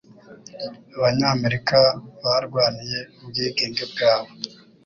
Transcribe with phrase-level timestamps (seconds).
[0.97, 1.77] Abanyamerika
[2.23, 4.31] barwaniye ubwigenge bwabo